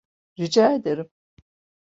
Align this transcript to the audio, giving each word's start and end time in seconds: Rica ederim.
Rica 0.37 0.75
ederim. 0.75 1.09